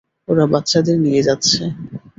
ওরা 0.27 0.45
বাচ্চাদের 0.53 0.97
নিয়ে 1.05 1.21
যাচ্ছে! 1.27 1.61